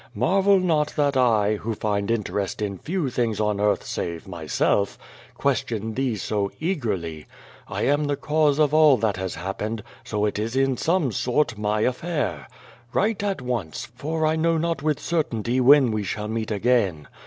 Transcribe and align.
Marvel 0.15 0.59
not 0.59 0.95
that 0.95 1.15
I, 1.15 1.57
who 1.57 1.75
find 1.75 2.09
interest 2.09 2.59
in 2.59 2.79
few 2.79 3.11
things 3.11 3.39
on 3.39 3.59
earth 3.59 3.85
save 3.85 4.27
myself, 4.27 4.97
question 5.37 5.93
thee 5.93 6.15
so 6.15 6.49
eagerly. 6.59 7.27
I 7.67 7.83
am 7.83 8.05
the 8.05 8.15
cause 8.15 8.57
of 8.57 8.73
all 8.73 8.97
that 8.97 9.17
has 9.17 9.35
happened, 9.35 9.83
so 10.03 10.25
it 10.25 10.39
is 10.39 10.55
in 10.55 10.75
some 10.75 11.11
sort 11.11 11.55
my 11.55 11.81
affair. 11.81 12.47
Write 12.93 13.21
at 13.21 13.43
once, 13.43 13.89
for 13.95 14.25
I 14.25 14.35
know 14.35 14.57
not 14.57 14.81
with 14.81 14.99
certainty 14.99 15.61
when 15.61 15.91
we 15.91 16.01
shall 16.01 16.27
meet 16.27 16.49
again. 16.49 17.07